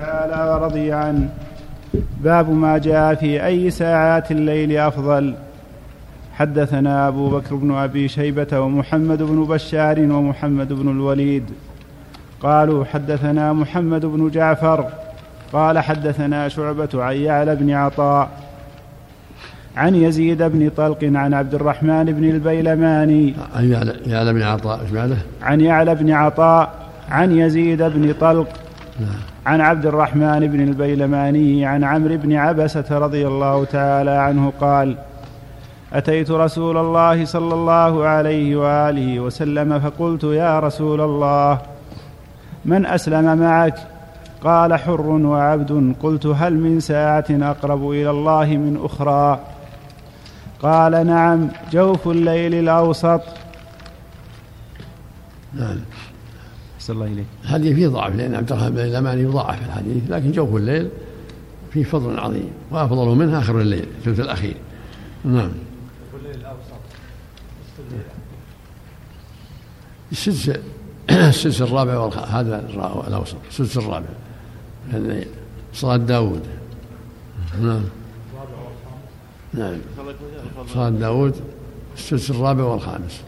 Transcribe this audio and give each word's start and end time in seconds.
تعالى 0.00 0.50
ورضي 0.50 0.92
عنه 0.92 1.28
باب 2.20 2.50
ما 2.50 2.78
جاء 2.78 3.14
في 3.14 3.46
أي 3.46 3.70
ساعات 3.70 4.30
الليل 4.30 4.76
أفضل. 4.78 5.34
حدثنا 6.32 7.08
أبو 7.08 7.30
بكر 7.30 7.54
بن 7.54 7.74
أبي 7.74 8.08
شيبة 8.08 8.60
ومحمد 8.60 9.22
بن 9.22 9.44
بشار 9.44 10.00
ومحمد 10.00 10.72
بن 10.72 10.88
الوليد. 10.90 11.44
قالوا 12.40 12.84
حدثنا 12.84 13.52
محمد 13.52 14.06
بن 14.06 14.30
جعفر. 14.30 14.88
قال 15.52 15.78
حدثنا 15.78 16.48
شعبة 16.48 16.88
عن 16.94 17.16
يعلى 17.16 17.56
بن 17.56 17.70
عطاء. 17.70 18.28
عن 19.78 19.94
يزيد 19.94 20.42
بن 20.42 20.70
طلق 20.76 20.98
عن 21.02 21.34
عبد 21.34 21.54
الرحمن 21.54 22.04
بن 22.04 22.24
البيلماني 22.24 23.34
عن 23.54 23.92
يعلى 24.06 24.32
بن 24.32 24.42
عطاء 24.42 24.80
إيش 24.82 24.92
معنى؟ 24.92 25.14
عن 25.42 25.60
يعلى 25.60 25.94
بن 25.94 26.10
عطاء 26.10 26.72
عن 27.10 27.32
يزيد 27.36 27.82
بن 27.82 28.14
طلق 28.20 28.48
نعم. 29.00 29.08
عن 29.46 29.60
عبد 29.60 29.86
الرحمن 29.86 30.46
بن 30.46 30.60
البيلماني 30.60 31.66
عن 31.66 31.84
عمرو 31.84 32.16
بن 32.16 32.32
عبسة 32.32 32.98
رضي 32.98 33.26
الله 33.26 33.64
تعالى 33.64 34.10
عنه 34.10 34.52
قال 34.60 34.96
أتيت 35.92 36.30
رسول 36.30 36.76
الله 36.76 37.24
صلى 37.24 37.54
الله 37.54 38.06
عليه 38.06 38.56
وآله 38.56 39.20
وسلم 39.20 39.80
فقلت 39.80 40.24
يا 40.24 40.60
رسول 40.60 41.00
الله 41.00 41.58
من 42.64 42.86
أسلم 42.86 43.38
معك 43.38 43.78
قال 44.44 44.74
حر 44.74 45.06
وعبد 45.06 45.94
قلت 46.02 46.26
هل 46.26 46.54
من 46.54 46.80
ساعة 46.80 47.26
أقرب 47.30 47.90
إلى 47.90 48.10
الله 48.10 48.44
من 48.44 48.80
أخرى 48.84 49.38
قال 50.62 51.06
نعم 51.06 51.48
جوف 51.72 52.08
الليل 52.08 52.54
الأوسط. 52.54 53.20
نعم. 55.54 55.78
أحسن 56.76 56.92
الله 56.92 57.06
إليك. 57.06 57.26
الحديث 57.44 57.74
فيه 57.74 57.88
ضعف 57.88 58.16
لأن 58.16 58.34
عبد 58.34 58.52
الرحمن 58.52 58.70
بن 58.70 58.80
اليماني 58.80 59.22
يضاعف 59.22 59.66
الحديث 59.66 60.10
لكن 60.10 60.32
جوف 60.32 60.56
الليل 60.56 60.88
فيه 61.72 61.84
فضل 61.84 62.18
عظيم 62.18 62.50
وأفضل 62.70 63.16
منه 63.16 63.38
آخر 63.38 63.60
الليل 63.60 63.86
الثلث 63.98 64.20
الأخير. 64.20 64.56
نعم. 65.24 65.50
السدس 70.12 70.58
السدس 71.10 71.62
الرابع 71.62 71.98
والخ... 71.98 72.18
هذا 72.18 72.64
الأوسط 73.08 73.36
السدس 73.48 73.76
الرابع 73.76 74.06
صلاة 75.74 75.96
داود 75.96 76.42
نعم. 77.62 77.84
نعم. 79.54 79.76
صلاة 80.74 80.90
داود 80.90 81.34
السدس 81.96 82.30
الرابع 82.30 82.64
والخامس. 82.64 83.22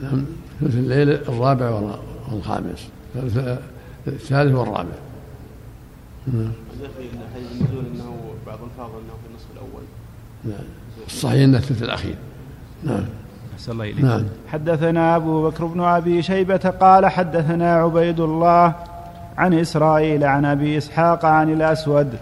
نعم 0.00 0.24
ثلث 0.60 0.74
الليل 0.74 1.10
الرابع 1.10 1.80
والخامس. 2.32 2.88
الثالث 4.06 4.54
والرابع. 4.54 4.94
نعم. 6.26 6.52
النزول 7.52 7.84
إنه 7.94 8.16
بعض 8.46 8.58
الفاظ 8.64 8.90
إنه 8.90 9.14
في 9.22 9.28
النصف 9.30 9.46
الأول. 9.54 9.82
نعم. 10.44 10.66
الصحيح 11.06 11.42
إنه 11.42 11.58
الثلث 11.58 11.82
الأخير. 11.82 12.14
نعم. 12.84 13.04
أحسن 13.54 13.72
الله 13.72 13.84
إليك. 13.84 14.04
نعم. 14.04 14.24
حدثنا 14.48 15.16
أبو 15.16 15.50
بكر 15.50 15.64
بن 15.64 15.80
أبي 15.80 16.22
شيبة 16.22 16.56
قال 16.56 17.06
حدثنا 17.06 17.74
عبيد 17.74 18.20
الله 18.20 18.74
عن 19.38 19.54
إسرائيل 19.54 20.24
عن 20.24 20.44
أبي 20.44 20.78
إسحاق 20.78 21.24
عن 21.24 21.52
الأسود 21.52 22.18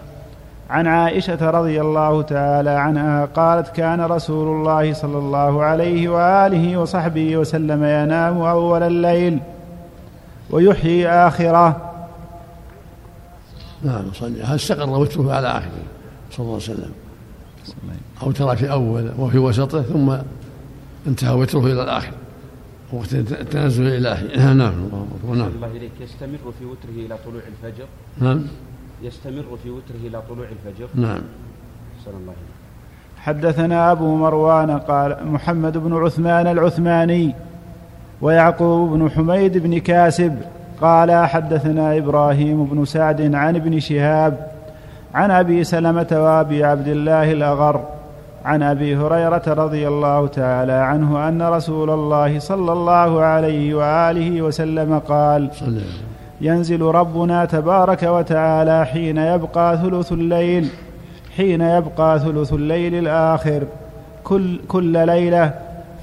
عن 0.71 0.87
عائشة 0.87 1.49
رضي 1.49 1.81
الله 1.81 2.21
تعالى 2.21 2.69
عنها 2.69 3.25
قالت 3.25 3.67
كان 3.67 4.01
رسول 4.01 4.47
الله 4.47 4.93
صلى 4.93 5.17
الله 5.17 5.63
عليه 5.63 6.09
وآله 6.09 6.77
وصحبه 6.77 7.37
وسلم 7.37 7.83
ينام 7.83 8.37
أول 8.37 8.83
الليل 8.83 9.39
ويحيي 10.49 11.09
آخره. 11.09 11.91
نعم 13.83 14.03
صلى 14.13 14.43
هل 14.43 14.55
استقر 14.55 14.89
وتره 14.89 15.33
على 15.33 15.47
آخره 15.47 15.83
صلى 16.31 16.43
الله 16.45 16.53
عليه 16.53 16.63
وسلم. 16.63 16.91
أو 18.23 18.31
ترى 18.31 18.55
في 18.55 18.71
أول 18.71 19.11
وفي 19.19 19.37
وسطه 19.37 19.81
ثم 19.81 20.15
انتهى 21.07 21.33
وتره 21.35 21.59
إلى 21.59 21.83
الآخر. 21.83 22.11
وقت 22.93 23.13
التنزل 23.13 23.87
الإلهي 23.87 24.37
نعم 24.37 24.57
نعم. 24.57 25.05
الله 25.23 25.71
إليك. 25.75 25.91
يستمر 26.01 26.51
في 26.59 26.65
وتره 26.65 27.05
إلى 27.05 27.17
طلوع 27.25 27.41
الفجر. 27.47 27.85
نعم. 28.19 28.43
يستمر 29.01 29.57
في 29.63 29.69
وتره 29.69 30.07
إلى 30.07 30.21
طلوع 30.29 30.45
الفجر. 30.45 30.87
نعم. 30.95 31.21
صلى 32.05 32.13
الله 32.13 32.33
عليه 32.33 32.51
حدثنا 33.17 33.91
أبو 33.91 34.15
مروان 34.15 34.71
قال 34.71 35.17
محمد 35.27 35.77
بن 35.77 35.93
عثمان 35.93 36.47
العثماني 36.47 37.35
ويعقوب 38.21 38.89
بن 38.89 39.09
حميد 39.09 39.57
بن 39.57 39.79
كاسب 39.79 40.37
قال 40.81 41.25
حدثنا 41.25 41.97
إبراهيم 41.97 42.65
بن 42.65 42.85
سعد 42.85 43.35
عن 43.35 43.55
ابن 43.55 43.79
شهاب 43.79 44.51
عن 45.13 45.31
أبي 45.31 45.63
سلمة 45.63 46.07
وأبي 46.11 46.63
عبد 46.63 46.87
الله 46.87 47.31
الأغر 47.31 47.85
عن 48.45 48.63
أبي 48.63 48.95
هريرة 48.95 49.43
رضي 49.47 49.87
الله 49.87 50.27
تعالى 50.27 50.71
عنه 50.71 51.27
أن 51.27 51.41
رسول 51.41 51.89
الله 51.89 52.39
صلى 52.39 52.73
الله 52.73 53.21
عليه 53.21 53.75
وآله 53.75 54.41
وسلم 54.41 54.99
قال 54.99 55.49
ينزل 56.41 56.81
ربنا 56.81 57.45
تبارك 57.45 58.03
وتعالى 58.03 58.85
حين 58.85 59.17
يبقى 59.17 59.77
ثلث 59.77 60.11
الليل 60.11 60.67
حين 61.37 61.61
يبقى 61.61 62.19
ثلث 62.19 62.53
الليل 62.53 62.95
الآخر. 62.95 63.63
كل 64.23 64.59
كل 64.67 65.05
ليلة 65.05 65.53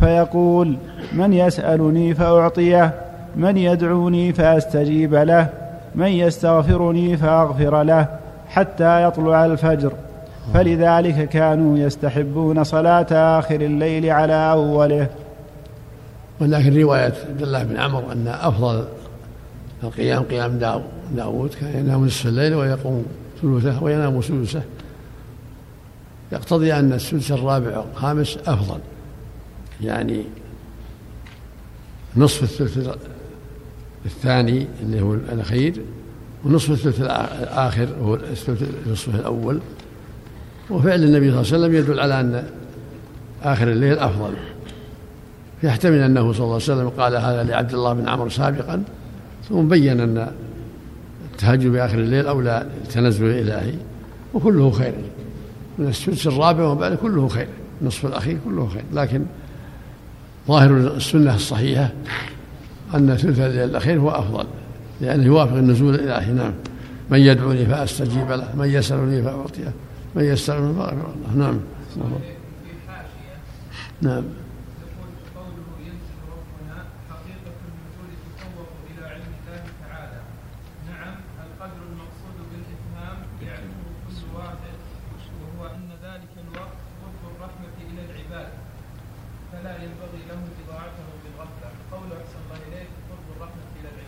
فيقول 0.01 0.77
من 1.13 1.33
يسألني 1.33 2.15
فأعطيه 2.15 2.95
من 3.37 3.57
يدعوني 3.57 4.33
فأستجيب 4.33 5.15
له 5.15 5.49
من 5.95 6.07
يستغفرني 6.07 7.17
فأغفر 7.17 7.83
له 7.83 8.07
حتى 8.49 9.03
يطلع 9.03 9.45
الفجر. 9.45 9.93
فلذلك 10.55 11.29
كانوا 11.29 11.79
يستحبون 11.79 12.65
صلاة 12.65 13.39
آخر 13.39 13.61
الليل 13.61 14.11
على 14.11 14.51
أوله. 14.53 15.07
ولكن 16.41 16.81
رواية 16.81 17.13
عبد 17.29 17.43
الله 17.43 17.63
بن 17.63 17.77
عمر 17.77 18.13
أن 18.13 18.29
أفضل 18.29 18.85
القيام 19.83 20.23
قيام 20.23 20.59
داود 21.17 21.55
كان 21.61 21.79
ينام 21.79 22.07
نصف 22.07 22.27
الليل 22.27 22.55
ويقوم 22.55 23.07
ثلثه 23.43 23.83
وينام 23.83 24.23
سدسه 24.23 24.63
يقتضي 26.33 26.75
أن 26.75 26.93
السدس 26.93 27.33
الرابع 27.33 27.79
والخامس 27.79 28.39
أفضل. 28.47 28.81
يعني 29.81 30.25
نصف 32.17 32.43
الثلث 32.43 32.97
الثاني 34.07 34.67
اللي 34.83 35.01
هو 35.01 35.15
الأخير 35.15 35.83
ونصف 36.45 36.71
الثلث 36.71 37.01
الآخر 37.01 37.89
هو 38.03 38.15
الثلث 38.15 38.63
النصف 38.87 39.15
الأول. 39.15 39.61
وفعل 40.71 41.05
النبي 41.05 41.31
صلى 41.31 41.41
الله 41.41 41.53
عليه 41.53 41.67
وسلم 41.67 41.75
يدل 41.75 42.01
على 42.01 42.21
أن 42.21 42.45
آخر 43.43 43.69
الليل 43.69 43.99
أفضل. 43.99 44.35
يحتمل 45.63 45.99
أنه 45.99 46.33
صلى 46.33 46.45
الله 46.45 46.55
عليه 46.55 46.65
وسلم 46.65 46.89
قال 46.89 47.17
هذا 47.17 47.45
لعبد 47.45 47.75
الله 47.75 47.93
بن 47.93 48.09
عمرو 48.09 48.29
سابقا. 48.29 48.83
ثم 49.49 49.69
بين 49.69 50.01
أن 50.01 50.33
التهجد 51.33 51.67
بآخر 51.67 51.99
الليل 51.99 52.27
أولى 52.27 52.67
التنزل 52.85 53.27
الإلهي 53.27 53.75
وكله 54.35 54.71
خير. 54.71 54.95
من 55.79 55.89
السدس 55.89 56.27
الرابع 56.27 56.65
وبعد 56.65 56.95
كله 56.95 57.29
خير. 57.29 57.49
النصف 57.81 58.07
الأخير 58.07 58.39
كله 58.45 58.69
خير. 58.69 58.85
لكن 58.93 59.25
ظاهر 60.49 60.77
السنة 60.77 61.35
الصحيحة 61.35 61.93
أن 62.95 63.17
ثلث 63.17 63.41
الليل 63.41 63.65
الأخير 63.65 64.01
هو 64.01 64.11
أفضل 64.11 64.47
لأنه 65.01 65.25
يوافق 65.25 65.55
النزول 65.55 65.95
الإلهي. 65.95 66.33
نعم. 66.33 66.53
من 67.11 67.19
يدعوني 67.19 67.67
فأستجيب 67.67 68.31
له 68.31 68.57
من 68.57 68.69
يسألني 68.69 69.23
فأعطيه 69.23 69.73
من 70.15 70.25
يستغفر 70.25 70.73
فغفر 70.73 70.93
الله 70.93 71.37
نعم. 71.37 71.59
نعم. 74.03 74.23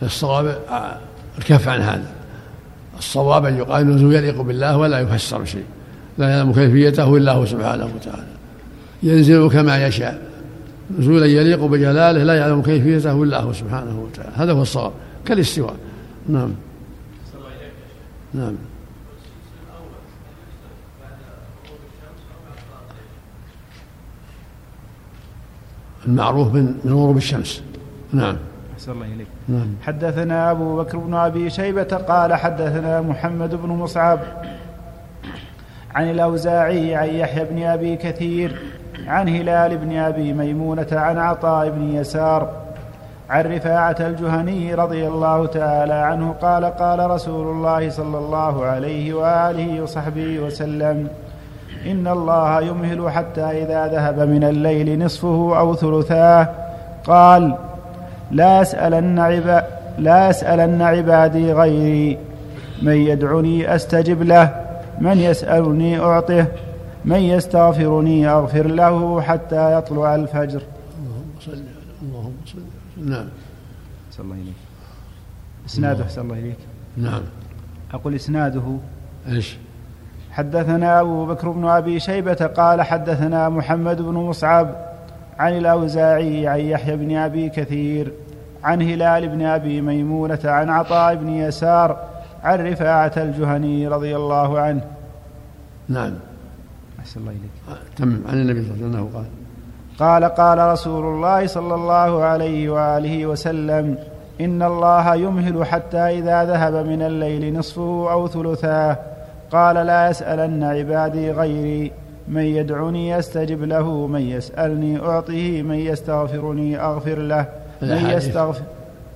الصواب 0.01 0.45
آه، 0.45 0.97
الكف 1.37 1.67
عن 1.67 1.81
هذا. 1.81 2.11
الصواب 2.97 3.45
أن 3.45 3.57
يقال 3.57 3.87
نزول 3.87 4.15
يليق 4.15 4.41
بالله 4.41 4.77
ولا 4.77 4.99
يفسر 4.99 5.45
شيء 5.45 5.65
لا 6.17 6.29
يعلم 6.29 6.53
كيفيته 6.53 7.17
إلا 7.17 7.31
هو 7.31 7.45
سبحانه 7.45 7.89
وتعالى. 7.95 8.27
ينزل 9.03 9.49
كما 9.49 9.87
يشاء. 9.87 10.21
نزولا 10.99 11.25
يليق 11.25 11.65
بجلاله 11.65 12.23
لا 12.23 12.33
يعلم 12.33 12.61
كيفيته 12.61 13.23
إلا 13.23 13.39
هو 13.39 13.53
سبحانه 13.53 13.99
وتعالى. 13.99 14.31
هذا 14.35 14.51
هو 14.51 14.61
الصواب 14.61 14.91
كالاستواء. 15.25 15.75
نعم. 16.29 16.51
نعم. 18.33 18.55
المعروف 26.07 26.53
من 26.53 26.79
من 26.85 26.93
غروب 26.93 27.17
الشمس. 27.17 27.61
نعم. 28.13 28.35
أحسن 28.81 28.91
الله 28.91 29.05
إليك. 29.05 29.27
نعم. 29.47 29.75
حدثنا 29.83 30.51
أبو 30.51 30.77
بكر 30.77 30.97
بن 30.97 31.13
أبي 31.13 31.49
شيبة 31.49 31.83
قال 31.83 32.33
حدثنا 32.33 33.01
محمد 33.01 33.55
بن 33.55 33.69
مصعب 33.69 34.19
عن 35.95 36.09
الأوزاعي 36.09 36.95
عن 36.95 37.07
يحيى 37.07 37.45
بن 37.45 37.63
أبي 37.63 37.95
كثير 37.95 38.61
عن 39.07 39.29
هلال 39.29 39.77
بن 39.77 39.97
أبي 39.97 40.33
ميمونة 40.33 40.87
عن 40.91 41.17
عطاء 41.17 41.69
بن 41.69 41.95
يسار 41.95 42.49
عن 43.29 43.43
رفاعة 43.43 43.95
الجهني 43.99 44.73
رضي 44.73 45.07
الله 45.07 45.45
تعالى 45.45 45.93
عنه 45.93 46.31
قال 46.41 46.65
قال 46.65 47.11
رسول 47.11 47.47
الله 47.47 47.89
صلى 47.89 48.17
الله 48.17 48.65
عليه 48.65 49.13
وآله 49.13 49.81
وصحبه 49.81 50.39
وسلم 50.39 51.07
إن 51.85 52.07
الله 52.07 52.61
يمهل 52.61 53.11
حتى 53.11 53.41
إذا 53.41 53.87
ذهب 53.87 54.19
من 54.19 54.43
الليل 54.43 54.99
نصفه 55.05 55.59
أو 55.59 55.75
ثلثاه. 55.75 56.49
قال 57.05 57.55
لا 58.31 58.61
أسألن 58.61 59.19
عبا 59.19 59.67
لا 59.97 60.29
أسألن 60.29 60.81
عبادي 60.81 61.53
غيري. 61.53 62.17
من 62.81 62.95
يدعني 62.95 63.75
أستجب 63.75 64.21
له 64.21 64.65
من 64.99 65.17
يسألني 65.17 65.99
أعطه 65.99 66.47
من 67.05 67.19
يستغفرني 67.19 68.27
أغفر 68.29 68.67
له 68.67 69.21
حتى 69.21 69.77
يطلع 69.77 70.15
الفجر. 70.15 70.61
اللهم 71.01 71.31
صل 71.39 71.51
على 71.51 71.61
اللهم 72.01 72.33
صل 72.45 72.59
نعم. 72.97 73.27
أحسن 74.09 74.23
الله 74.23 74.35
إليك 74.35 74.53
إسناده. 75.65 76.03
أحسن 76.03 76.21
الله 76.21 76.39
إليك 76.39 76.57
نعم. 76.97 77.21
أقول 77.93 78.15
إسناده. 78.15 78.77
إيش؟ 79.29 79.57
حدثنا 80.31 81.01
أبو 81.01 81.25
بكر 81.25 81.49
بن 81.49 81.65
أبي 81.65 81.99
شيبة 81.99 82.33
قال 82.33 82.81
حدثنا 82.81 83.49
محمد 83.49 84.01
بن 84.01 84.13
مصعب 84.13 84.75
عن 85.41 85.57
الأوزاعي 85.57 86.47
عن 86.47 86.59
يحيى 86.59 86.95
بن 86.95 87.17
أبي 87.17 87.49
كثير 87.49 88.11
عن 88.63 88.81
هلال 88.81 89.27
بن 89.27 89.41
أبي 89.41 89.81
ميمونة 89.81 90.39
عن 90.45 90.69
عطاء 90.69 91.15
بن 91.15 91.29
يسار 91.29 91.97
عن 92.43 92.67
رفاعة 92.67 93.11
الجهني 93.17 93.87
رضي 93.87 94.15
الله 94.15 94.59
عنه. 94.59 94.81
نعم. 95.89 96.13
أحسن 96.99 97.19
الله 97.19 97.31
إليك. 97.31 97.77
تم 97.95 98.21
عن 98.29 98.33
النبي 98.33 98.63
صلى 98.63 98.73
الله 98.73 98.85
عليه 98.85 98.85
وسلم 98.85 98.95
أنه 98.95 99.09
قال. 99.13 99.25
قال 99.99 100.23
قال 100.35 100.71
رسول 100.73 101.05
الله 101.05 101.47
صلى 101.47 101.75
الله 101.75 102.23
عليه 102.23 102.69
وآله 102.69 103.25
وسلم 103.25 103.97
إن 104.41 104.63
الله 104.63 105.15
يمهل 105.15 105.65
حتى 105.65 105.97
إذا 105.97 106.43
ذهب 106.43 106.73
من 106.85 107.01
الليل 107.01 107.53
نصفه 107.53 108.11
أو 108.11 108.27
ثلثاه. 108.27 108.97
قال 109.51 109.75
لا 109.75 110.09
يسألن 110.09 110.63
عبادي 110.63 111.31
غيري. 111.31 111.91
من 112.27 112.41
يدعني 112.41 113.19
استجب 113.19 113.63
له 113.63 114.07
من 114.07 114.21
يسألني 114.21 114.99
اعطه 114.99 115.61
من 115.61 115.75
يستغفرني 115.75 116.77
أغفر 116.77 117.17
له 117.17 117.49
من. 117.81 118.09
يستغفر 118.09 118.63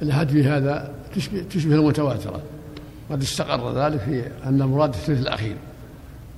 الأحد 0.01 0.29
في 0.29 0.43
هذا 0.43 0.93
تشبه, 1.15 1.43
تشبه 1.49 1.75
المتواترة. 1.75 2.41
قد 3.11 3.21
استقر 3.21 3.77
ذلك 3.77 3.99
في 3.99 4.23
أن 4.45 4.61
المراد 4.61 4.89
الثلث 4.89 5.21
الأخير. 5.21 5.55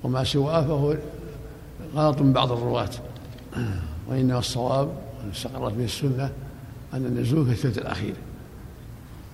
وما 0.04 0.24
سواه 0.24 0.62
فهو 0.62 0.96
غلط 1.96 2.22
من 2.22 2.34
بعض 2.34 2.52
الرواة. 2.52 2.90
وإنما 4.10 4.40
الصواب 4.40 4.90
استقرت 5.34 5.74
به 5.74 5.86
السنة 5.86 6.30
أن 6.94 7.06
النزول 7.06 7.46
في 7.46 7.52
الثلث 7.52 7.78
الأخير. 7.78 8.14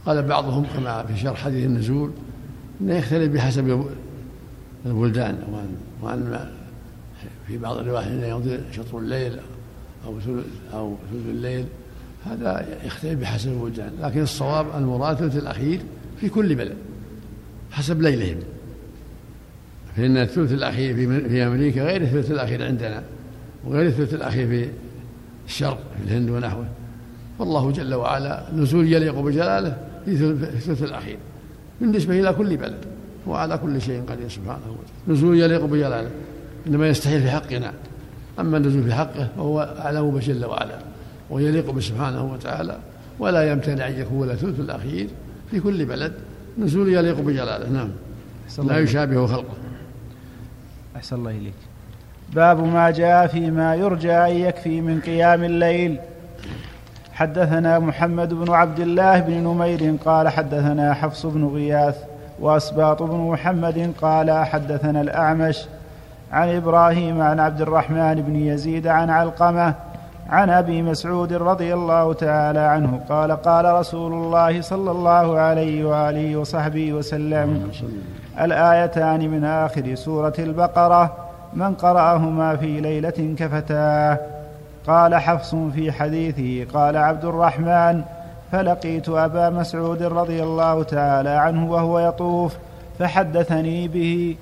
قال 0.05 0.23
بعضهم 0.23 0.65
كما 0.75 1.03
في 1.03 1.17
شرح 1.17 1.43
حديث 1.43 1.65
النزول 1.65 2.11
أنه 2.81 2.95
يختلف 2.95 3.33
بحسب 3.33 3.85
البلدان 4.85 5.37
وأن 6.01 6.47
في 7.47 7.57
بعض 7.57 7.77
الروايات 7.77 8.07
أنه 8.07 8.27
يمضي 8.27 8.59
شطر 8.71 8.97
الليل 8.97 9.39
ثلث 10.05 10.45
أو 10.73 10.95
ثلث 11.11 11.25
الليل 11.29 11.65
هذا 12.25 12.65
يختلف 12.85 13.19
بحسب 13.19 13.51
البلدان 13.51 13.91
لكن 14.01 14.21
الصواب 14.21 14.65
المراد 14.77 15.23
الثلث 15.23 15.43
الأخير 15.43 15.79
في 16.19 16.29
كل 16.29 16.55
بلد 16.55 16.77
حسب 17.71 18.01
ليلهم. 18.01 18.37
فإن 19.95 20.17
الثلث 20.17 20.51
الأخير 20.51 20.95
في 21.29 21.43
أمريكا 21.43 21.83
غير 21.83 22.01
الثلث 22.01 22.31
الأخير 22.31 22.65
عندنا 22.65 23.03
وغير 23.65 23.85
الثلث 23.87 24.13
الأخير 24.13 24.47
في 24.47 24.69
الشرق 25.47 25.79
في 25.97 26.03
الهند 26.07 26.29
ونحوه. 26.29 26.65
والله 27.39 27.71
جل 27.71 27.93
وعلا 27.93 28.43
نزول 28.55 28.93
يليق 28.93 29.19
بجلاله 29.19 29.77
في 30.05 30.11
الثلث 30.43 30.83
الأخير 30.83 31.17
بالنسبة 31.81 32.19
إلى 32.19 32.33
كل 32.33 32.57
بلد 32.57 32.85
وعلى 33.27 33.57
كل 33.57 33.81
شيء 33.81 34.03
قدير 34.09 34.29
سبحانه 34.29 34.57
وتعالى. 34.57 34.91
نزول 35.07 35.39
يليق 35.39 35.65
بجلاله. 35.65 36.09
إنما 36.67 36.87
يستحيل 36.87 37.21
في 37.21 37.31
حقنا 37.31 37.73
أما 38.39 38.57
النزول 38.57 38.83
في 38.83 38.93
حقه 38.93 39.27
فهو 39.37 39.75
أعلم 39.79 40.19
جل 40.19 40.45
وعلا 40.45 40.77
ويليق 41.29 41.71
به 41.71 41.81
سبحانه 41.81 42.33
وتعالى 42.33 42.77
ولا 43.19 43.51
يمتنع 43.51 43.87
أن 43.87 43.99
يكون 43.99 44.29
الثلث 44.29 44.59
الأخير 44.59 45.07
في 45.51 45.59
كل 45.59 45.85
بلد. 45.85 46.13
نزول 46.57 46.93
يليق 46.93 47.19
بجلاله 47.19 47.69
نعم. 47.69 47.89
لا. 48.67 48.79
يشابه 48.79 49.27
خلقه. 49.27 49.53
أحسن 50.95 51.15
الله 51.15 51.31
إليك. 51.31 51.53
باب 52.33 52.63
ما 52.63 52.91
جاء 52.91 53.27
فيما 53.27 53.75
يرجى 53.75 54.11
أن 54.11 54.35
يكفي 54.35 54.81
من 54.81 55.01
قيام 55.01 55.43
الليل. 55.43 55.99
حدثنا 57.13 57.79
محمد 57.79 58.33
بن 58.33 58.51
عبد 58.51 58.79
الله 58.79 59.19
بن 59.19 59.33
نمير 59.33 59.95
قال 60.05 60.29
حدثنا 60.29 60.93
حفص 60.93 61.25
بن 61.25 61.45
غياث 61.45 61.97
وأسباط 62.39 63.03
بن 63.03 63.17
محمد 63.17 63.93
قال 64.01 64.45
حدثنا 64.45 65.01
الأعمش 65.01 65.57
عن 66.33 66.55
إبراهيم 66.55 67.21
عن 67.21 67.39
عبد 67.39 67.61
الرحمن 67.61 68.21
بن 68.21 68.35
يزيد 68.35 68.87
عن 68.87 69.09
علقمة 69.09 69.73
عن 70.29 70.49
أبي 70.49 70.81
مسعود 70.81 71.33
رضي 71.33 71.73
الله 71.73 72.13
تعالى 72.13 72.59
عنه. 72.59 72.99
قال 73.09 73.31
قال 73.31 73.65
رسول 73.73 74.13
الله 74.13 74.61
صلى 74.61 74.91
الله 74.91 75.39
عليه 75.39 75.85
وآله 75.85 76.37
وصحبه 76.37 76.93
وسلم 76.93 77.71
الآيتان 78.41 79.29
من 79.29 79.45
آخر 79.45 79.95
سورة 79.95 80.33
البقرة 80.39 81.15
من 81.53 81.73
قرأهما 81.73 82.55
في 82.55 82.81
ليلة 82.81 83.35
كفتاه 83.37 84.19
قال 84.87 85.15
حفص 85.15 85.55
في 85.55 85.91
حديثه 85.91 86.71
قال 86.73 86.97
عبد 86.97 87.25
الرحمن 87.25 88.01
فلقيت 88.51 89.09
أبا 89.09 89.49
مسعود 89.49 90.03
رضي 90.03 90.43
الله 90.43 90.83
تعالى 90.83 91.29
عنه 91.29 91.71
وهو 91.71 91.99
يطوف 91.99 92.57
فحدثني 92.99 93.87
به 93.87 94.35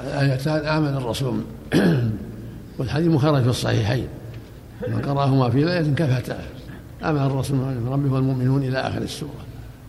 الآيتان 0.00 0.66
آمن 0.66 0.96
الرسول. 0.96 1.40
والحديث 2.78 3.08
مخرج 3.08 3.42
في 3.42 3.48
الصحيحين. 3.48 4.08
من 4.88 5.02
قرأهما 5.02 5.50
في 5.50 5.64
ليلة 5.64 5.94
كفتا 5.94 6.38
آمن 7.02 7.26
الرسول 7.26 7.56
من 7.56 7.88
ربه 7.92 8.12
والمؤمنون 8.12 8.62
إلى 8.62 8.78
آخر 8.78 9.02
السورة. 9.02 9.44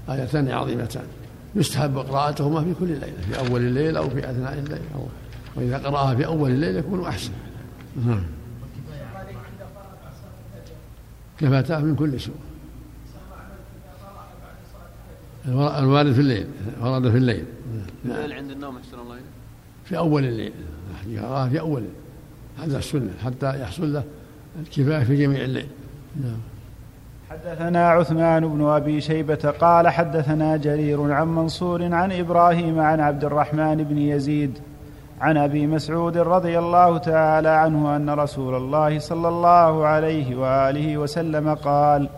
آيتان 0.09 0.51
عظيمتان. 0.51 1.03
يستحب 1.55 1.97
قراءتهما 1.97 2.63
في 2.63 2.73
كل 2.79 2.87
ليلة 2.87 3.21
في 3.31 3.39
أول 3.39 3.61
الليل 3.61 3.97
أو 3.97 4.09
في 4.09 4.19
أثناء 4.19 4.53
الليل. 4.53 4.81
أو 4.95 5.01
وإذا 5.55 5.77
قرأها 5.77 6.15
في 6.15 6.25
أول 6.25 6.51
الليل 6.51 6.75
يكون 6.75 7.05
أحسن. 7.05 7.31
نعم. 8.05 8.23
كفتا 11.39 11.79
من 11.79 11.95
كل 11.95 12.19
سورة. 12.19 12.35
الوارد 15.79 16.13
في 16.13 16.21
الليل. 16.21 16.47
ورد 16.81 17.11
في 17.11 17.17
الليل. 17.17 17.45
الليل 18.05 18.33
عند 18.33 18.51
النوم 18.51 18.77
احسن 18.77 18.99
الله. 18.99 19.17
في 19.89 19.98
أول 19.98 20.25
الليل 20.25 20.53
يقرأها 21.08 21.50
في 21.50 21.60
أول 21.60 21.84
هذا 22.63 22.77
السنة 22.77 23.12
حتى 23.25 23.62
يحصل 23.62 23.94
له 23.94 24.03
الكفاية 24.60 25.03
في 25.03 25.15
جميع 25.15 25.44
الليل. 25.44 25.67
نعم. 26.24 26.38
حدثنا 27.29 27.89
عثمان 27.89 28.48
بن 28.48 28.65
أبي 28.65 29.01
شيبة 29.01 29.53
قال 29.60 29.88
حدثنا 29.88 30.58
جرير 30.58 31.12
عن 31.12 31.27
منصور 31.27 31.94
عن 31.94 32.12
إبراهيم 32.12 32.79
عن 32.79 33.00
عبد 33.00 33.24
الرحمن 33.24 33.84
بن 33.84 33.98
يزيد 33.98 34.60
عن 35.22 35.38
أبي 35.38 35.67
مسعود 35.67 36.17
رضي 36.17 36.60
الله 36.60 36.98
تعالى 36.98 37.50
عنه 37.50 37.96
أن 37.96 38.10
رسول 38.10 38.56
الله 38.56 39.00
صلى 39.00 39.27
الله 39.27 39.86
عليه 39.86 40.36
وآله 40.36 40.98
وسلم 40.98 41.53
قال 41.53 42.10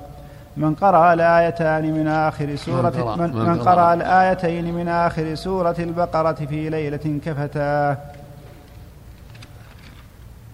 من 0.58 0.76
قرأ 0.76 1.14
الآيتان 1.14 1.92
من 1.94 2.08
آخر 2.08 2.56
سورة 2.56 3.16
من, 3.16 3.30
من 3.30 3.50
من 3.50 3.60
قرأ. 3.60 3.94
الآيتين 3.94 4.74
من 4.74 4.88
آخر 4.88 5.36
سورة 5.36 5.76
البقرة 5.80 6.34
في 6.34 6.70
ليلة 6.70 7.20
كفتاه 7.26 7.98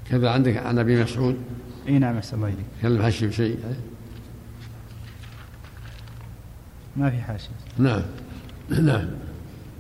كذا 0.09 0.29
عندك 0.31 0.57
عن 0.57 0.79
أبي 0.79 1.03
مسعود؟ 1.03 1.37
اي 1.87 1.99
نعم 1.99 2.17
أحسن 2.17 2.37
الله 2.37 2.47
إليك. 2.47 2.65
كلم 2.81 3.03
حشي 3.03 3.27
بشيء 3.27 3.59
ما 6.95 7.09
في 7.09 7.21
حاشية. 7.21 7.49
نعم. 7.77 8.01
نعم. 8.69 9.05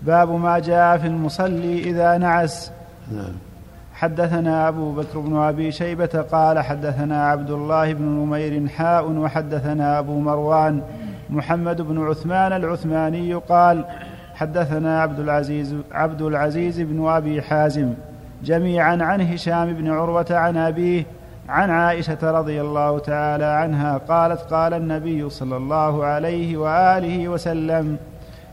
باب 0.03 0.31
ما 0.31 0.59
جاء 0.59 0.97
في 0.97 1.07
المصلي 1.07 1.79
إذا 1.89 2.17
نعس. 2.17 2.71
نعم. 3.11 3.33
حدثنا 3.95 4.67
أبو 4.67 4.91
بكر 4.91 5.19
بن 5.19 5.35
أبي 5.35 5.71
شيبة 5.71 6.25
قال 6.31 6.59
حدثنا 6.59 7.27
عبد 7.27 7.51
الله 7.51 7.93
بن 7.93 8.03
نمير 8.03 8.67
حاء 8.67 9.11
وحدثنا 9.11 9.99
أبو 9.99 10.19
مروان 10.19 10.81
محمد 11.29 11.81
بن 11.81 12.07
عثمان 12.07 12.53
العثماني 12.53 13.33
قال 13.33 13.85
حدثنا 14.33 15.01
عبد 15.01 15.19
العزيز 15.19 15.75
عبد 15.91 16.21
العزيز 16.21 16.81
بن 16.81 17.07
أبي 17.07 17.41
حازم 17.41 17.93
جميعا 18.43 18.97
عن 19.01 19.21
هشام 19.21 19.73
بن 19.73 19.91
عروة 19.91 20.25
عن 20.29 20.57
أبيه 20.57 21.03
عن 21.49 21.69
عائشة 21.69 22.31
رضي 22.31 22.61
الله 22.61 22.99
تعالى 22.99 23.45
عنها 23.45 23.97
قالت 23.97 24.41
قال 24.41 24.73
النبي 24.73 25.29
صلى 25.29 25.57
الله 25.57 26.05
عليه 26.05 26.57
وآله 26.57 27.27
وسلم 27.27 27.97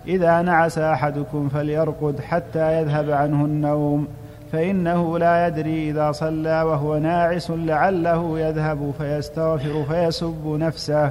إذا 0.07 0.43
نعس 0.43 0.79
أحدكم 0.79 1.49
فليرقد 1.49 2.21
حتى 2.21 2.81
يذهب 2.81 3.11
عنه 3.11 3.45
النوم. 3.45 4.09
فإنه 4.53 5.19
لا 5.19 5.47
يدري 5.47 5.91
إذا 5.91 6.13
صلى 6.13 6.63
وهو 6.63 6.99
ناعس 6.99 7.51
لعله 7.51 8.41
يذهب 8.41 8.95
فيستغفر 8.99 9.85
فيسب 9.85 10.57
نفسه. 10.61 11.05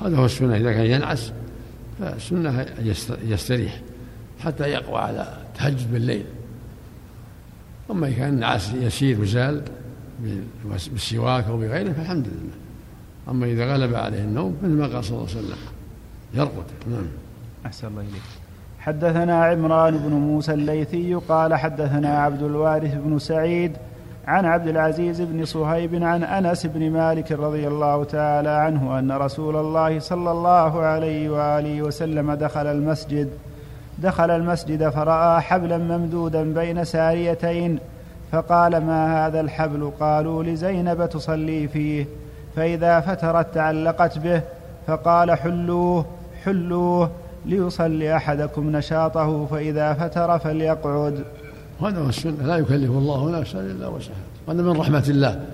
هذا 0.00 0.16
هو 0.16 0.24
السنة 0.24 0.56
إذا 0.56 0.72
كان 0.72 0.86
ينعس 0.86 1.32
فالسنة 2.00 2.66
يستريح 3.24 3.80
حتى 4.40 4.64
يقوى 4.64 4.98
على 4.98 5.38
التهجد 5.48 5.92
بالليل. 5.92 6.24
أما 7.90 8.06
إذا 8.06 8.16
كان 8.16 8.28
النعاس 8.28 8.72
يسير 8.74 9.20
وزال 9.20 9.62
بالسواك 10.64 11.44
أو 11.44 11.56
بغيره 11.56 11.92
فالحمد 11.92 12.26
لله. 12.26 12.54
أما 13.28 13.46
إذا 13.46 13.74
غلب 13.74 13.94
عليه 13.94 14.20
النوم 14.20 14.56
مثل 14.62 14.72
ما 14.72 14.86
قال 14.86 15.04
صلى 15.04 15.18
الله 15.18 15.28
عليه 15.30 15.38
وسلم 15.38 15.58
يرقد. 16.34 16.64
نعم. 16.90 17.06
أحسن 17.66 17.88
الله 17.88 18.00
إليك. 18.00 18.45
حدثنا 18.86 19.44
عمران 19.44 19.98
بن 19.98 20.10
موسى 20.10 20.52
الليثي 20.52 21.14
قال 21.14 21.54
حدثنا 21.54 22.18
عبد 22.18 22.42
الوارث 22.42 22.94
بن 22.94 23.18
سعيد 23.18 23.76
عن 24.26 24.44
عبد 24.44 24.68
العزيز 24.68 25.20
بن 25.20 25.44
صهيب 25.44 26.02
عن 26.02 26.24
أنس 26.24 26.66
بن 26.66 26.90
مالك 26.90 27.32
رضي 27.32 27.68
الله 27.68 28.04
تعالى 28.04 28.48
عنه 28.48 28.98
أن 28.98 29.12
رسول 29.12 29.56
الله 29.56 29.98
صلى 29.98 30.30
الله 30.30 30.80
عليه 30.80 31.30
وآله 31.30 31.82
وسلم 31.82 32.32
دخل 32.32 32.66
المسجد 32.66 33.30
دخل 33.98 34.30
المسجد 34.30 34.88
فرأى 34.88 35.40
حبلا 35.40 35.78
ممدودا 35.78 36.54
بين 36.54 36.84
ساريتين 36.84 37.78
فقال 38.32 38.86
ما 38.86 39.26
هذا 39.26 39.40
الحبل؟ 39.40 39.90
قالوا 40.00 40.42
لزينب 40.42 41.08
تصلي 41.08 41.68
فيه. 41.68 42.06
فإذا 42.56 43.00
فترت 43.00 43.54
تعلقت 43.54 44.18
به 44.18 44.40
فقال 44.86 45.38
حلوة 45.38 46.06
حلوة. 46.44 47.10
ليصلي 47.46 48.16
أحدكم 48.16 48.76
نشاطه 48.76 49.46
فإذا 49.46 49.94
فتر 49.94 50.38
فليقعد. 50.38 51.24
وهذا 51.80 51.98
هو 51.98 52.08
السنة 52.08 52.46
لا 52.46 52.56
يكلف 52.56 52.90
الله 52.90 53.40
نفسا 53.40 53.60
إلا 53.60 53.88
وسعها. 53.88 54.16
وهذا 54.46 54.62
من 54.62 54.76
رحمة 54.76 55.04
الله. 55.08 55.46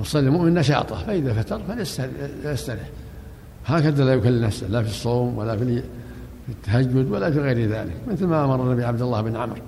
يصلي 0.00 0.28
المؤمن 0.28 0.54
نشاطه 0.54 0.96
فإذا 0.96 1.32
فتر 1.32 1.60
فليسترح 1.68 2.88
هكذا 3.66 4.04
لا 4.04 4.14
يكلف 4.14 4.44
نفسه 4.44 4.66
لا 4.66 4.82
في 4.82 4.88
الصوم 4.88 5.38
ولا 5.38 5.56
في 5.56 5.82
التهجد 6.48 7.10
ولا 7.10 7.30
في 7.30 7.40
غير 7.40 7.70
ذلك 7.70 7.96
مثل 8.08 8.26
ما 8.26 8.44
أمر 8.44 8.62
النبي 8.62 8.84
عبد 8.84 9.02
الله 9.02 9.20
بن 9.20 9.36
عمرو. 9.36 9.60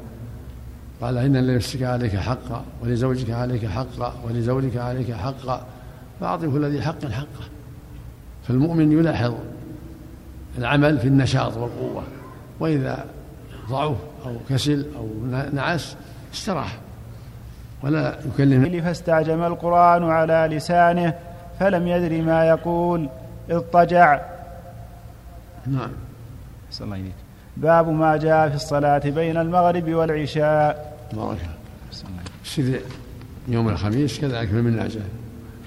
قال 1.00 1.18
إن 1.18 1.36
لنفسك 1.36 1.82
عليك 1.82 2.16
حقا 2.16 2.64
ولزوجك 2.82 3.30
عليك 3.30 3.66
حقا 3.66 4.14
ولزوجك 4.26 4.76
عليك 4.76 5.12
حقا 5.12 5.66
فأعطه 6.20 6.56
الذي 6.56 6.82
حق 6.82 7.06
حقه. 7.06 7.44
فالمؤمن 8.42 8.92
يلاحظ 8.92 9.34
العمل 10.58 10.98
في 10.98 11.08
النشاط 11.08 11.56
والقوة. 11.56 12.02
وإذا 12.60 13.04
ضعف 13.70 13.96
أو 14.26 14.36
كسل 14.50 14.86
أو 14.96 15.08
نعس 15.52 15.96
استراح. 16.34 16.78
ولا 17.82 18.18
يكلم 18.34 18.82
فاستعجم 18.82 19.42
القرآن 19.42 20.04
على 20.04 20.56
لسانه 20.56 21.14
فلم 21.60 21.88
يدر 21.88 22.22
ما 22.22 22.48
يقول 22.48 23.08
اضطجع. 23.50 24.20
نعم. 25.66 25.90
صلى 26.70 26.84
الله 26.84 26.96
عليك 26.96 27.14
باب 27.56 27.88
ما 27.88 28.16
جاء 28.16 28.48
في 28.48 28.54
الصلاة 28.54 28.98
بين 28.98 29.36
المغرب 29.36 29.88
والعشاء. 29.88 30.98
بارك 31.12 31.38
الله 32.58 32.80
يوم 33.48 33.68
الخميس 33.68 34.20
كذلك 34.20 34.48
في 34.48 34.54
المناجة 34.54 35.00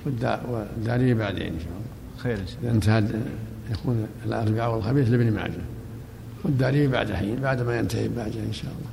والدارية 0.06 1.14
بعدين 1.14 1.54
إن 1.54 1.60
شاء 1.60 1.70
الله. 1.70 2.18
خير 2.18 2.38
إن 2.38 2.48
شاء 2.48 2.58
الله. 2.62 2.72
انتهى 2.72 3.04
يكون 3.72 4.08
الأربعاء 4.26 4.76
والخميس 4.76 5.10
لابن 5.10 5.32
ماجه 5.32 5.62
والدارية 6.44 6.88
بعد 6.88 7.12
حين 7.12 7.36
بعد 7.36 7.62
ما 7.62 7.80
ينتهي 7.80 8.08
بعد 8.08 8.32
إن 8.48 8.54
شاء 8.54 8.72
الله. 8.72 8.90